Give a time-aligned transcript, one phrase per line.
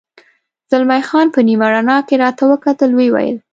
[0.69, 3.37] زلمی خان په نیمه رڼا کې راته وکتل، ویې ویل.